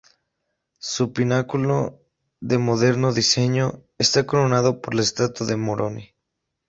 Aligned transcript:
Su 0.79 1.13
pináculo, 1.13 1.99
de 2.39 2.57
moderno 2.57 3.13
diseño, 3.13 3.83
está 3.99 4.25
coronado 4.25 4.81
por 4.81 4.95
la 4.95 5.01
estatua 5.03 5.45
de 5.45 5.57
Moroni. 5.57 6.15